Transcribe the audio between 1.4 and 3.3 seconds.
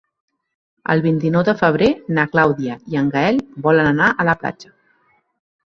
de febrer na Clàudia i en